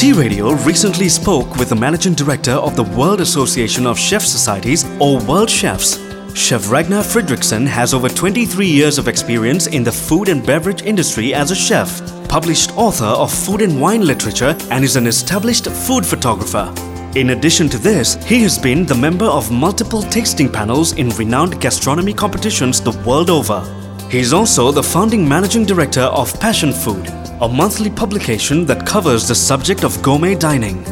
T 0.00 0.14
Radio 0.14 0.52
recently 0.52 1.10
spoke 1.10 1.56
with 1.56 1.68
the 1.68 1.76
managing 1.76 2.14
director 2.14 2.52
of 2.52 2.74
the 2.74 2.84
World 2.84 3.20
Association 3.20 3.86
of 3.86 3.98
Chef 3.98 4.22
Societies, 4.22 4.86
or 4.98 5.22
World 5.26 5.50
Chefs. 5.50 5.98
Chef 6.34 6.70
Ragnar 6.70 7.02
Fridriksson 7.02 7.66
has 7.66 7.92
over 7.92 8.08
23 8.08 8.66
years 8.66 8.96
of 8.96 9.08
experience 9.08 9.66
in 9.66 9.84
the 9.84 9.92
food 9.92 10.30
and 10.30 10.42
beverage 10.46 10.80
industry 10.80 11.34
as 11.34 11.50
a 11.50 11.54
chef, 11.54 12.00
published 12.30 12.74
author 12.78 13.04
of 13.04 13.30
food 13.30 13.60
and 13.60 13.78
wine 13.78 14.06
literature, 14.06 14.56
and 14.70 14.82
is 14.82 14.96
an 14.96 15.06
established 15.06 15.66
food 15.66 16.06
photographer. 16.06 16.72
In 17.14 17.28
addition 17.28 17.68
to 17.68 17.76
this, 17.76 18.14
he 18.24 18.40
has 18.40 18.58
been 18.58 18.86
the 18.86 18.94
member 18.94 19.26
of 19.26 19.52
multiple 19.52 20.00
tasting 20.00 20.50
panels 20.50 20.94
in 20.94 21.10
renowned 21.10 21.60
gastronomy 21.60 22.14
competitions 22.14 22.80
the 22.80 22.98
world 23.06 23.28
over. 23.28 23.60
He 24.08 24.20
is 24.20 24.32
also 24.32 24.72
the 24.72 24.82
founding 24.82 25.28
managing 25.28 25.66
director 25.66 26.08
of 26.20 26.32
Passion 26.40 26.72
Food, 26.72 27.19
a 27.42 27.48
monthly 27.48 27.88
publication 27.88 28.66
that 28.66 28.86
covers 28.86 29.26
the 29.26 29.34
subject 29.34 29.82
of 29.82 30.02
gourmet 30.02 30.34
dining. 30.34 30.84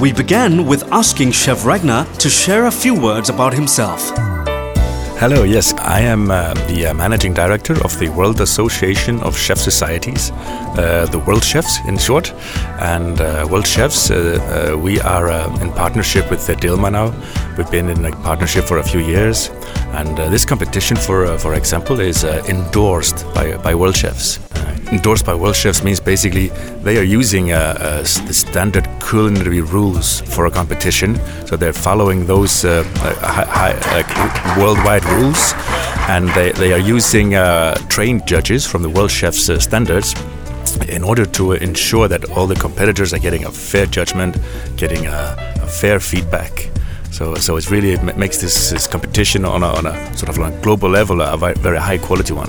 We 0.00 0.12
began 0.12 0.66
with 0.66 0.82
asking 0.92 1.30
Chef 1.30 1.64
Ragnar 1.64 2.04
to 2.18 2.28
share 2.28 2.66
a 2.66 2.70
few 2.70 3.00
words 3.00 3.28
about 3.28 3.54
himself. 3.54 4.10
Hello, 5.20 5.44
yes, 5.44 5.74
I 5.74 6.00
am 6.00 6.32
uh, 6.32 6.54
the 6.66 6.86
uh, 6.86 6.94
managing 6.94 7.32
director 7.32 7.74
of 7.84 7.96
the 8.00 8.08
World 8.08 8.40
Association 8.40 9.20
of 9.20 9.38
Chef 9.38 9.58
Societies, 9.58 10.32
uh, 10.32 11.06
the 11.12 11.20
World 11.20 11.44
Chefs 11.44 11.78
in 11.86 11.96
short. 11.96 12.32
And 12.80 13.20
uh, 13.20 13.46
World 13.48 13.66
Chefs, 13.66 14.10
uh, 14.10 14.72
uh, 14.74 14.76
we 14.76 15.00
are 15.00 15.30
in 15.62 15.70
partnership 15.72 16.28
with 16.28 16.40
Dilmah 16.40 16.90
now. 16.90 17.14
We've 17.56 17.70
been 17.70 17.88
in 17.88 18.04
a 18.04 18.10
partnership 18.22 18.64
for 18.64 18.78
a 18.78 18.84
few 18.84 19.00
years. 19.00 19.50
And 19.92 20.16
this 20.32 20.44
competition, 20.44 20.96
for, 20.96 21.38
for 21.38 21.54
example, 21.54 22.00
is 22.00 22.24
endorsed 22.24 23.24
by, 23.32 23.56
by 23.58 23.76
World 23.76 23.96
Chefs 23.96 24.40
endorsed 24.90 25.26
by 25.26 25.34
World 25.34 25.56
Chefs 25.56 25.82
means 25.82 26.00
basically 26.00 26.48
they 26.82 26.98
are 26.98 27.02
using 27.02 27.52
uh, 27.52 27.56
uh, 27.78 27.98
the 27.98 28.32
standard 28.32 28.88
culinary 29.00 29.60
rules 29.60 30.20
for 30.22 30.46
a 30.46 30.50
competition. 30.50 31.16
So 31.46 31.56
they're 31.56 31.72
following 31.72 32.26
those 32.26 32.64
uh, 32.64 32.84
high, 32.96 33.72
high, 33.72 34.58
worldwide 34.58 35.04
rules, 35.04 35.52
and 36.08 36.28
they, 36.30 36.52
they 36.52 36.72
are 36.72 36.78
using 36.78 37.34
uh, 37.34 37.74
trained 37.88 38.26
judges 38.26 38.66
from 38.66 38.82
the 38.82 38.88
World 38.88 39.10
Chefs 39.10 39.48
uh, 39.48 39.58
standards 39.58 40.14
in 40.88 41.02
order 41.02 41.24
to 41.24 41.52
ensure 41.52 42.08
that 42.08 42.30
all 42.30 42.46
the 42.46 42.54
competitors 42.54 43.12
are 43.12 43.18
getting 43.18 43.44
a 43.44 43.50
fair 43.50 43.86
judgment, 43.86 44.36
getting 44.76 45.06
a, 45.06 45.54
a 45.62 45.66
fair 45.66 46.00
feedback. 46.00 46.70
So, 47.10 47.34
so 47.34 47.56
it's 47.56 47.70
really 47.70 47.92
it 47.92 48.16
makes 48.16 48.40
this, 48.40 48.70
this 48.70 48.86
competition 48.86 49.44
on 49.44 49.62
a, 49.62 49.66
on 49.66 49.86
a 49.86 50.16
sort 50.16 50.28
of 50.36 50.62
global 50.62 50.90
level 50.90 51.20
a 51.20 51.36
very 51.36 51.78
high 51.78 51.98
quality 51.98 52.32
one. 52.32 52.48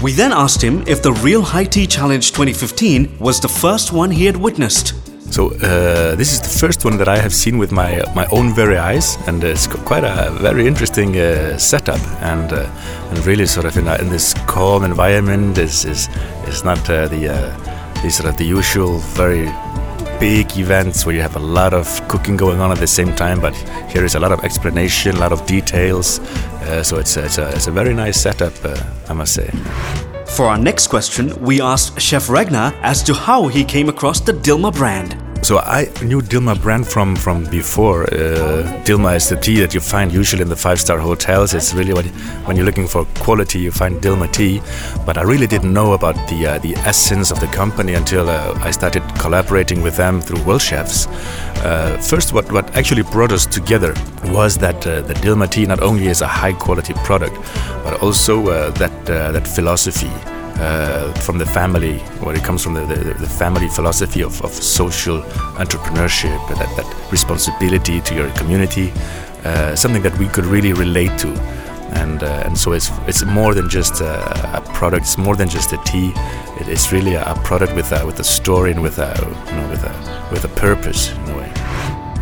We 0.00 0.12
then 0.12 0.32
asked 0.32 0.62
him 0.62 0.84
if 0.86 1.02
the 1.02 1.12
Real 1.12 1.42
High 1.42 1.64
Tea 1.64 1.84
Challenge 1.84 2.24
2015 2.30 3.18
was 3.18 3.40
the 3.40 3.48
first 3.48 3.92
one 3.92 4.12
he 4.12 4.26
had 4.26 4.36
witnessed. 4.36 4.94
So 5.32 5.48
uh, 5.48 6.14
this 6.14 6.32
is 6.32 6.40
the 6.40 6.48
first 6.60 6.84
one 6.84 6.98
that 6.98 7.08
I 7.08 7.18
have 7.18 7.34
seen 7.34 7.58
with 7.58 7.72
my 7.72 8.02
my 8.14 8.26
own 8.30 8.54
very 8.54 8.78
eyes, 8.78 9.18
and 9.26 9.42
it's 9.42 9.66
quite 9.66 10.04
a 10.04 10.30
very 10.40 10.68
interesting 10.68 11.16
uh, 11.18 11.58
setup, 11.58 12.00
and 12.22 12.52
uh, 12.52 12.70
and 13.10 13.26
really 13.26 13.44
sort 13.46 13.66
of 13.66 13.76
in, 13.76 13.88
a, 13.88 13.96
in 13.96 14.08
this 14.08 14.34
calm 14.46 14.84
environment 14.84 15.58
is 15.58 15.84
is 15.84 16.08
is 16.46 16.62
not 16.64 16.78
uh, 16.88 17.08
the 17.08 17.28
uh, 17.28 18.02
the 18.02 18.10
sort 18.10 18.28
of 18.28 18.36
the 18.36 18.46
usual 18.46 18.98
very 19.16 19.48
big 20.20 20.56
events 20.56 21.06
where 21.06 21.14
you 21.14 21.22
have 21.22 21.36
a 21.36 21.40
lot 21.40 21.72
of 21.72 21.86
cooking 22.08 22.36
going 22.36 22.60
on 22.60 22.72
at 22.72 22.78
the 22.78 22.86
same 22.86 23.14
time, 23.14 23.40
but 23.40 23.54
here 23.90 24.04
is 24.04 24.14
a 24.14 24.20
lot 24.20 24.32
of 24.32 24.40
explanation, 24.44 25.16
a 25.16 25.20
lot 25.20 25.32
of 25.32 25.44
details. 25.46 26.18
Uh, 26.18 26.82
so 26.82 26.98
it's, 26.98 27.16
it's, 27.16 27.38
a, 27.38 27.48
it's 27.50 27.66
a 27.66 27.70
very 27.70 27.94
nice 27.94 28.20
setup, 28.20 28.52
uh, 28.64 28.76
I 29.08 29.12
must 29.12 29.34
say. 29.34 29.50
For 30.26 30.46
our 30.46 30.58
next 30.58 30.88
question, 30.88 31.40
we 31.40 31.60
asked 31.60 32.00
Chef 32.00 32.28
Ragnar 32.28 32.74
as 32.82 33.02
to 33.04 33.14
how 33.14 33.48
he 33.48 33.64
came 33.64 33.88
across 33.88 34.20
the 34.20 34.32
Dilmah 34.32 34.74
brand. 34.74 35.27
So 35.48 35.56
I 35.60 35.88
knew 36.02 36.20
Dilmah 36.20 36.60
brand 36.60 36.86
from 36.86 37.16
from 37.16 37.44
before. 37.44 38.02
Uh, 38.02 38.84
Dilmah 38.84 39.16
is 39.16 39.30
the 39.30 39.36
tea 39.36 39.60
that 39.60 39.72
you 39.72 39.80
find 39.80 40.12
usually 40.12 40.42
in 40.42 40.50
the 40.50 40.56
five-star 40.56 40.98
hotels. 40.98 41.54
It's 41.54 41.72
really 41.72 41.94
what 41.94 42.04
when 42.44 42.54
you're 42.54 42.66
looking 42.66 42.86
for 42.86 43.06
quality, 43.24 43.58
you 43.60 43.70
find 43.70 43.96
Dilmah 44.02 44.30
tea. 44.30 44.60
But 45.06 45.16
I 45.16 45.22
really 45.22 45.46
didn't 45.46 45.72
know 45.72 45.94
about 45.94 46.16
the 46.28 46.46
uh, 46.46 46.58
the 46.58 46.76
essence 46.84 47.30
of 47.30 47.40
the 47.40 47.46
company 47.46 47.94
until 47.94 48.28
uh, 48.28 48.68
I 48.68 48.72
started 48.72 49.02
collaborating 49.18 49.80
with 49.80 49.96
them 49.96 50.20
through 50.20 50.44
World 50.44 50.60
Chefs. 50.60 51.06
Uh, 51.64 51.96
first, 52.10 52.34
what 52.34 52.52
what 52.52 52.76
actually 52.76 53.04
brought 53.04 53.32
us 53.32 53.46
together 53.46 53.94
was 54.24 54.58
that 54.58 54.86
uh, 54.86 55.00
the 55.00 55.14
Dilmah 55.14 55.48
tea 55.48 55.64
not 55.64 55.80
only 55.80 56.08
is 56.08 56.20
a 56.20 56.28
high-quality 56.28 56.92
product, 57.08 57.36
but 57.84 58.02
also 58.02 58.48
uh, 58.48 58.70
that 58.72 59.06
that 59.06 59.48
philosophy 59.48 60.12
uh, 60.58 61.12
from 61.20 61.38
the 61.38 61.46
family, 61.46 61.98
where 62.20 62.34
it 62.34 62.42
comes 62.42 62.62
from 62.62 62.74
the, 62.74 62.84
the, 62.86 63.14
the 63.14 63.28
family 63.28 63.68
philosophy 63.68 64.22
of, 64.22 64.42
of 64.42 64.52
social 64.52 65.22
entrepreneurship, 65.56 66.38
that, 66.48 66.76
that 66.76 67.12
responsibility 67.12 68.00
to 68.00 68.14
your 68.14 68.30
community, 68.32 68.92
uh, 69.44 69.74
something 69.76 70.02
that 70.02 70.16
we 70.18 70.26
could 70.28 70.44
really 70.44 70.72
relate 70.72 71.16
to. 71.18 71.28
And, 71.92 72.22
uh, 72.22 72.42
and 72.44 72.58
so 72.58 72.72
it's, 72.72 72.90
it's 73.06 73.24
more 73.24 73.54
than 73.54 73.68
just 73.68 74.00
a, 74.00 74.56
a, 74.56 74.60
product, 74.74 75.02
it's 75.04 75.16
more 75.16 75.36
than 75.36 75.48
just 75.48 75.72
a 75.72 75.78
tea. 75.84 76.12
It, 76.60 76.68
it's 76.68 76.92
really 76.92 77.14
a, 77.14 77.34
product 77.44 77.74
with 77.74 77.92
a, 77.92 78.04
with 78.04 78.20
a 78.20 78.24
story 78.24 78.72
and 78.72 78.82
with 78.82 78.98
a, 78.98 79.14
you 79.46 79.56
know, 79.56 79.68
with, 79.70 79.84
a, 79.84 80.28
with 80.30 80.44
a 80.44 80.60
purpose 80.60 81.12
in 81.12 81.30
a 81.30 81.36
way. 81.36 81.52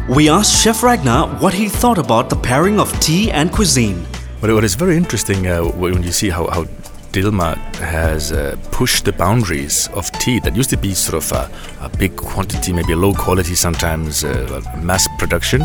We 0.09 0.29
asked 0.29 0.63
Chef 0.63 0.85
Ragnar 0.85 1.29
what 1.41 1.53
he 1.53 1.69
thought 1.69 1.99
about 1.99 2.31
the 2.31 2.37
pairing 2.37 2.79
of 2.79 2.93
tea 3.01 3.31
and 3.33 3.51
cuisine. 3.51 4.07
But 4.41 4.53
what 4.53 4.63
is 4.63 4.77
very 4.77 4.97
interesting 4.97 5.49
uh, 5.49 5.63
when 5.63 6.03
you 6.05 6.13
see 6.13 6.29
how, 6.31 6.47
how 6.47 6.67
Dilmah 7.17 7.57
has 7.77 8.31
uh, 8.31 8.59
pushed 8.73 9.07
the 9.07 9.13
boundaries 9.13 9.89
of 9.95 10.13
tea 10.21 10.39
that 10.41 10.55
used 10.55 10.69
to 10.69 10.77
be 10.77 10.93
sort 10.93 11.25
of 11.25 11.33
a, 11.33 11.51
a 11.87 11.89
big 11.89 12.15
quantity, 12.15 12.75
maybe 12.75 12.95
low 12.95 13.15
quality, 13.15 13.55
sometimes 13.55 14.23
uh, 14.23 14.61
mass 14.83 15.09
production. 15.17 15.63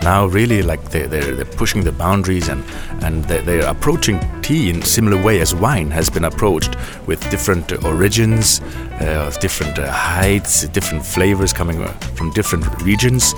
Now, 0.00 0.24
really, 0.24 0.62
like 0.62 0.82
they're, 0.88 1.06
they're, 1.06 1.34
they're 1.36 1.44
pushing 1.44 1.84
the 1.84 1.92
boundaries 1.92 2.48
and, 2.48 2.64
and 3.02 3.22
they're, 3.24 3.42
they're, 3.42 3.68
approaching 3.68 4.18
tea 4.40 4.70
in 4.70 4.80
similar 4.80 5.22
way 5.22 5.42
as 5.42 5.54
wine 5.54 5.90
has 5.90 6.08
been 6.08 6.24
approached 6.24 6.74
with 7.06 7.20
different 7.30 7.84
origins, 7.84 8.62
uh, 9.00 9.30
different 9.42 9.78
uh, 9.78 9.92
heights, 9.92 10.66
different 10.68 11.04
flavors 11.04 11.52
coming 11.52 11.82
uh, 11.82 11.92
from 12.16 12.30
different 12.30 12.64
regions, 12.80 13.34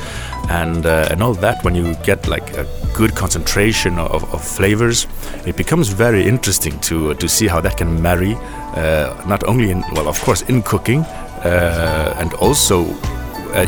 and 0.50 0.86
uh, 0.86 1.08
and 1.10 1.22
all 1.22 1.34
that. 1.34 1.64
When 1.64 1.74
you 1.74 1.94
get 2.04 2.26
like 2.28 2.56
a 2.56 2.66
good 2.94 3.14
concentration 3.14 3.98
of, 3.98 4.22
of 4.32 4.44
flavors, 4.44 5.06
it 5.46 5.56
becomes 5.56 5.88
very 5.88 6.24
interesting 6.24 6.78
to 6.80 7.14
to 7.14 7.28
see 7.28 7.46
how 7.46 7.60
that 7.60 7.76
can 7.76 8.02
marry, 8.02 8.34
uh, 8.34 9.14
not 9.26 9.44
only 9.44 9.70
in 9.70 9.82
well, 9.92 10.08
of 10.08 10.20
course, 10.20 10.42
in 10.42 10.62
cooking, 10.62 11.00
uh, 11.00 12.16
and 12.18 12.34
also 12.34 12.84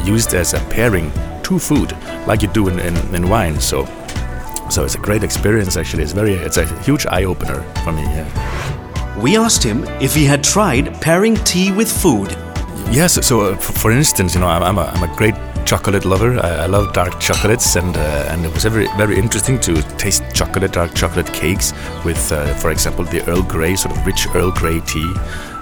used 0.04 0.34
as 0.34 0.54
a 0.54 0.60
pairing 0.70 1.10
to 1.42 1.58
food, 1.58 1.96
like 2.26 2.42
you 2.42 2.48
do 2.48 2.68
in, 2.68 2.78
in, 2.78 3.14
in 3.14 3.28
wine. 3.28 3.60
So. 3.60 3.86
So 4.70 4.84
it's 4.84 4.96
a 4.96 4.98
great 4.98 5.24
experience. 5.24 5.78
Actually, 5.78 6.02
it's 6.02 6.12
very, 6.12 6.34
it's 6.34 6.58
a 6.58 6.66
huge 6.82 7.06
eye 7.06 7.24
opener 7.24 7.62
for 7.84 7.90
me. 7.90 8.02
Yeah 8.02 8.78
we 9.20 9.36
asked 9.36 9.62
him 9.64 9.84
if 10.00 10.14
he 10.14 10.24
had 10.24 10.44
tried 10.44 11.00
pairing 11.00 11.34
tea 11.36 11.72
with 11.72 11.90
food. 11.90 12.30
Yes, 12.90 13.26
so 13.26 13.40
uh, 13.40 13.56
for 13.56 13.90
instance, 13.90 14.34
you 14.34 14.40
know, 14.40 14.46
I'm, 14.46 14.62
I'm, 14.62 14.78
a, 14.78 14.84
I'm 14.94 15.10
a 15.10 15.16
great 15.16 15.34
chocolate 15.68 16.06
lover. 16.06 16.38
I, 16.40 16.64
I 16.64 16.66
love 16.66 16.94
dark 16.94 17.20
chocolates, 17.20 17.76
and 17.76 17.94
uh, 17.94 18.30
and 18.30 18.44
it 18.46 18.52
was 18.54 18.64
very 18.64 18.88
very 18.96 19.18
interesting 19.18 19.60
to 19.60 19.82
taste 19.98 20.22
chocolate, 20.32 20.72
dark 20.72 20.94
chocolate 20.94 21.30
cakes 21.34 21.74
with, 22.04 22.32
uh, 22.32 22.54
for 22.54 22.70
example, 22.70 23.04
the 23.04 23.20
Earl 23.28 23.42
Grey, 23.42 23.76
sort 23.76 23.94
of 23.94 24.06
rich 24.06 24.26
Earl 24.34 24.50
Grey 24.52 24.80
tea. 24.80 25.12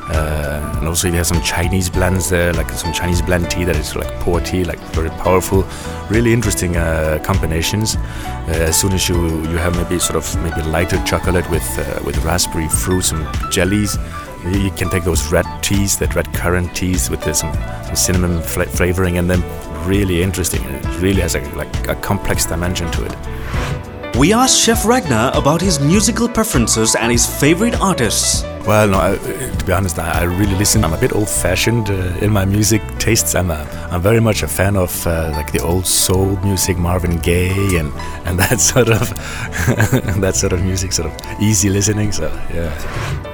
Uh, 0.09 0.77
and 0.79 0.87
also, 0.87 1.09
you 1.09 1.15
have 1.15 1.27
some 1.27 1.43
Chinese 1.43 1.91
blends 1.91 2.31
there, 2.31 2.53
like 2.53 2.71
some 2.71 2.93
Chinese 2.93 3.21
blend 3.21 3.51
tea 3.51 3.65
that 3.65 3.75
is 3.75 3.97
like 3.97 4.07
pu-erh 4.21 4.41
tea, 4.41 4.63
like 4.63 4.79
very 4.95 5.11
powerful, 5.11 5.67
really 6.09 6.33
interesting 6.33 6.77
uh, 6.77 7.19
combinations. 7.25 7.97
Uh, 7.97 8.69
as 8.69 8.81
soon 8.81 8.93
as 8.93 9.09
you 9.09 9.17
you 9.51 9.59
have 9.59 9.75
maybe 9.75 9.99
sort 9.99 10.17
of 10.17 10.43
maybe 10.45 10.63
lighter 10.71 11.03
chocolate 11.05 11.51
with 11.51 11.69
uh, 11.81 12.01
with 12.05 12.17
raspberry 12.25 12.69
fruits 12.69 13.11
and 13.11 13.27
jellies, 13.51 13.99
you 14.45 14.71
can 14.77 14.89
take 14.89 15.03
those 15.03 15.33
red 15.33 15.47
teas, 15.63 15.99
that 15.99 16.15
red 16.15 16.33
currant 16.33 16.77
teas 16.77 17.11
with 17.11 17.25
some, 17.35 17.53
some 17.87 17.97
cinnamon 17.97 18.41
fl- 18.41 18.71
flavoring 18.79 19.17
in 19.17 19.27
them. 19.27 19.43
Really 19.87 20.23
interesting. 20.23 20.63
It 20.65 21.01
really 21.01 21.21
has 21.21 21.37
a, 21.37 21.41
like 21.55 21.89
a 21.89 21.95
complex 21.95 22.45
dimension 22.45 22.91
to 22.91 23.05
it. 23.05 24.17
We 24.17 24.33
asked 24.33 24.59
Chef 24.59 24.85
Ragnar 24.85 25.31
about 25.37 25.61
his 25.61 25.79
musical 25.79 26.29
preferences 26.29 26.95
and 26.97 27.13
his 27.13 27.27
favorite 27.27 27.81
artists. 27.81 28.43
Well, 28.67 28.89
no, 28.89 28.99
I, 28.99 29.17
to 29.17 29.65
be 29.65 29.73
honest, 29.73 29.99
I, 29.99 30.23
I, 30.23 30.25
really 30.25 30.55
listen. 30.55 30.85
I'm 30.85 30.93
a 30.93 30.99
bit 30.99 31.15
old-fashioned 31.15 31.91
uh, 31.91 32.19
in 32.21 32.33
my 32.33 32.45
music 32.45 32.83
tastes. 32.99 33.35
I'm, 33.35 33.51
a, 33.51 33.63
I'm 33.93 34.01
very 34.01 34.21
much 34.21 34.43
a 34.43 34.49
fan 34.49 34.77
of 34.77 35.07
uh, 35.07 35.31
like 35.35 35.53
the 35.53 35.61
old 35.63 35.87
soul 35.87 36.37
music, 36.39 36.79
Marvin 36.79 37.19
Gaye, 37.19 37.77
and, 37.79 37.93
and 38.25 38.39
that 38.41 38.59
sort 38.59 38.89
of 38.89 39.11
that 40.21 40.35
sort 40.35 40.53
of 40.53 40.65
music, 40.65 40.93
sort 40.93 41.13
of 41.13 41.41
easy 41.41 41.69
listening. 41.69 42.11
So 42.11 42.27
yeah. 42.53 43.26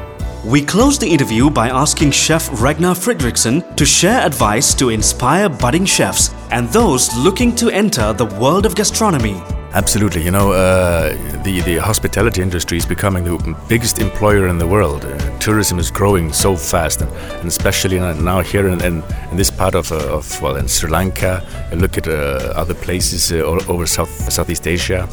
We 0.45 0.61
close 0.61 0.99
the 0.99 1.07
interview 1.07 1.51
by 1.51 1.69
asking 1.69 2.11
Chef 2.11 2.51
Ragnar 2.61 2.97
Fridriksson 2.97 3.77
to 3.77 3.87
share 3.87 4.27
advice 4.27 4.75
to 4.75 4.89
inspire 4.89 5.49
budding 5.49 5.85
chefs 5.85 6.35
and 6.51 6.69
those 6.71 7.15
looking 7.17 7.55
to 7.55 7.71
enter 7.71 8.13
the 8.13 8.27
world 8.27 8.67
of 8.67 8.75
gastronomy. 8.75 9.41
Absolutely. 9.73 10.25
You 10.25 10.33
know, 10.33 10.51
uh, 10.51 11.13
the, 11.45 11.61
the 11.61 11.77
hospitality 11.77 12.43
industry 12.43 12.77
is 12.77 12.85
becoming 12.85 13.23
the 13.23 13.57
biggest 13.69 14.01
employer 14.01 14.49
in 14.49 14.59
the 14.59 14.67
world. 14.67 15.05
Uh, 15.43 15.45
tourism 15.45 15.79
is 15.79 15.91
growing 15.91 16.33
so 16.33 16.57
fast, 16.57 17.03
and, 17.03 17.11
and 17.41 17.49
especially 17.49 17.99
now 17.99 18.41
here 18.41 18.69
in, 18.69 18.81
in, 18.85 19.03
in 19.31 19.37
this 19.37 19.51
part 19.51 19.75
of, 19.75 19.91
uh, 19.91 20.17
of, 20.17 20.41
well, 20.41 20.57
in 20.57 20.69
Sri 20.69 20.89
Lanka, 20.89 21.43
and 21.71 21.81
look 21.81 21.99
at 21.99 22.07
uh, 22.07 22.53
other 22.55 22.75
places 22.75 23.33
uh, 23.33 23.43
all 23.45 23.61
over 23.71 23.87
South, 23.87 24.11
Southeast 24.33 24.67
Asia. 24.67 25.09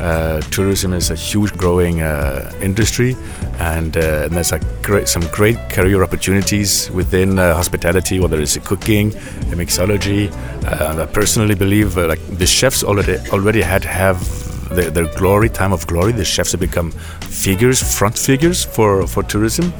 Uh, 0.00 0.40
tourism 0.50 0.92
is 0.94 1.10
a 1.10 1.14
huge 1.14 1.52
growing 1.56 2.00
uh, 2.00 2.50
industry, 2.62 3.14
and, 3.58 3.96
and 3.96 4.32
there's 4.32 4.52
great, 4.82 5.06
some 5.06 5.22
great 5.32 5.58
career 5.70 6.02
opportunities 6.02 6.90
within 6.90 7.36
hospitality, 7.36 8.18
whether 8.20 8.40
it's 8.40 8.56
cooking, 8.58 9.10
mixology. 9.52 10.32
I 10.64 11.06
personally 11.06 11.54
believe 11.54 11.96
like 11.96 12.20
the 12.38 12.46
chefs 12.46 12.82
already 12.82 13.18
already 13.30 13.60
had 13.60 13.84
have 13.84 14.43
their, 14.70 14.90
their, 14.90 15.14
glory, 15.16 15.48
time 15.48 15.72
of 15.72 15.86
glory. 15.86 16.12
The 16.12 16.24
chefs 16.24 16.52
have 16.52 16.60
become 16.60 16.90
figures, 17.20 17.82
front 17.82 18.18
figures 18.18 18.64
for, 18.64 19.06
for 19.06 19.22
tourism. 19.22 19.72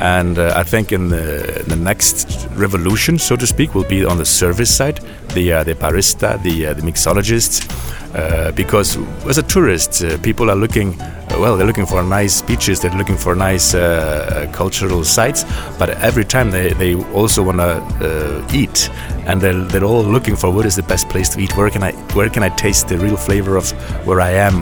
And 0.00 0.38
uh, 0.38 0.52
I 0.56 0.62
think 0.64 0.92
in 0.92 1.08
the, 1.08 1.64
the, 1.66 1.76
next 1.76 2.48
revolution, 2.52 3.18
so 3.18 3.36
to 3.36 3.46
speak, 3.46 3.74
will 3.74 3.88
be 3.88 4.04
on 4.04 4.18
the 4.18 4.24
service 4.24 4.74
side, 4.74 5.00
the, 5.34 5.52
uh, 5.52 5.64
the 5.64 5.74
barista, 5.74 6.42
the, 6.42 6.66
uh, 6.66 6.74
the 6.74 6.82
mixologists. 6.82 7.68
Uh, 8.14 8.52
because 8.52 8.98
as 9.26 9.38
a 9.38 9.42
tourist, 9.42 10.04
uh, 10.04 10.18
people 10.18 10.50
are 10.50 10.56
looking, 10.56 10.98
well, 11.30 11.56
they're 11.56 11.66
looking 11.66 11.86
for 11.86 12.02
nice 12.02 12.42
beaches, 12.42 12.78
they're 12.80 12.94
looking 12.94 13.16
for 13.16 13.34
nice 13.34 13.74
uh, 13.74 14.50
cultural 14.52 15.02
sites, 15.02 15.44
but 15.78 15.88
every 16.02 16.24
time 16.24 16.50
they, 16.50 16.74
they 16.74 16.94
also 17.14 17.42
want 17.42 17.56
to 17.56 18.46
eat, 18.52 18.90
and 19.26 19.40
they're, 19.40 19.64
they're 19.64 19.84
all 19.84 20.02
looking 20.02 20.36
for 20.36 20.50
what 20.50 20.66
is 20.66 20.76
the 20.76 20.82
best 20.82 21.08
place 21.08 21.30
to 21.30 21.40
eat, 21.40 21.56
where 21.56 21.70
can 21.70 21.82
I, 21.82 21.92
where 22.12 22.28
can 22.28 22.42
I 22.42 22.50
taste 22.50 22.88
the 22.88 22.98
real 22.98 23.16
flavor 23.16 23.56
of 23.56 23.70
where 24.06 24.20
I 24.20 24.32
am, 24.32 24.56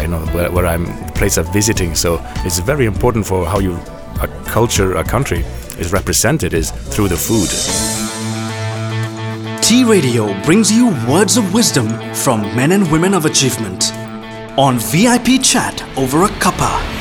you 0.00 0.08
know, 0.08 0.24
where, 0.32 0.52
where 0.52 0.66
I'm, 0.66 0.84
the 0.84 1.12
place 1.14 1.38
I'm 1.38 1.52
visiting. 1.52 1.94
So 1.94 2.20
it's 2.44 2.60
very 2.60 2.86
important 2.86 3.26
for 3.26 3.46
how 3.46 3.58
you, 3.58 3.78
a 4.20 4.28
culture, 4.44 4.96
a 4.96 5.04
country 5.04 5.44
is 5.78 5.92
represented 5.92 6.52
is 6.54 6.70
through 6.70 7.08
the 7.08 7.16
food. 7.16 7.48
T 9.62 9.84
Radio 9.84 10.40
brings 10.42 10.72
you 10.72 10.88
words 11.08 11.36
of 11.36 11.52
wisdom 11.52 11.88
from 12.14 12.40
men 12.56 12.72
and 12.72 12.90
women 12.90 13.14
of 13.14 13.26
achievement 13.26 13.92
on 14.56 14.78
VIP 14.78 15.42
Chat 15.42 15.82
over 15.96 16.24
a 16.24 16.28
cuppa. 16.28 16.97